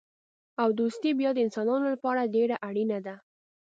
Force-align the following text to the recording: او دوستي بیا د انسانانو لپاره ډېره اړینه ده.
او 0.61 0.69
دوستي 0.79 1.09
بیا 1.19 1.29
د 1.33 1.37
انسانانو 1.45 1.85
لپاره 1.93 2.31
ډېره 2.35 2.55
اړینه 2.67 2.99
ده. 3.05 3.15